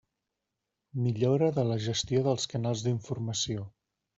[1.03, 3.69] Millora de la gestió dels canals d'informació.